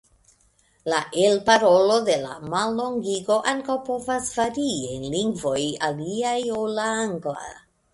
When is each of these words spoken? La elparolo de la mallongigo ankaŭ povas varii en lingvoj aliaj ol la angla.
La 0.93 1.01
elparolo 1.23 1.99
de 2.07 2.15
la 2.23 2.33
mallongigo 2.55 3.39
ankaŭ 3.55 3.79
povas 3.91 4.35
varii 4.41 4.83
en 4.97 5.09
lingvoj 5.21 5.59
aliaj 5.93 6.39
ol 6.63 6.79
la 6.83 6.95
angla. 7.09 7.51